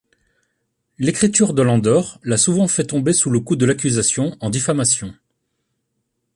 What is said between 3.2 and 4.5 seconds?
le coup de l'accusation en